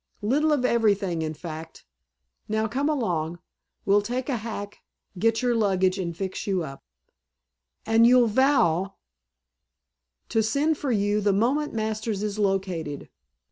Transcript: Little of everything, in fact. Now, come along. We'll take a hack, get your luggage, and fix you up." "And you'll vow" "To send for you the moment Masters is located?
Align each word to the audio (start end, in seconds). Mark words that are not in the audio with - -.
Little 0.23 0.51
of 0.51 0.65
everything, 0.65 1.21
in 1.21 1.35
fact. 1.35 1.85
Now, 2.49 2.67
come 2.67 2.89
along. 2.89 3.37
We'll 3.85 4.01
take 4.01 4.29
a 4.29 4.37
hack, 4.37 4.79
get 5.19 5.43
your 5.43 5.53
luggage, 5.53 5.99
and 5.99 6.17
fix 6.17 6.47
you 6.47 6.63
up." 6.63 6.83
"And 7.85 8.07
you'll 8.07 8.25
vow" 8.25 8.95
"To 10.29 10.41
send 10.41 10.79
for 10.79 10.91
you 10.91 11.21
the 11.21 11.33
moment 11.33 11.75
Masters 11.75 12.23
is 12.23 12.39
located? 12.39 13.09